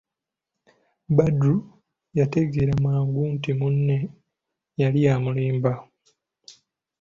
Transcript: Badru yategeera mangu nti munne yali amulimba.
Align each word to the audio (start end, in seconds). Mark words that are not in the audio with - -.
Badru 1.15 1.55
yategeera 2.17 2.73
mangu 2.83 3.21
nti 3.35 3.51
munne 3.59 3.97
yali 4.79 4.99
amulimba. 5.13 5.71